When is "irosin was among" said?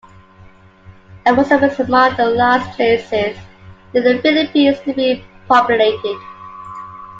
1.27-2.15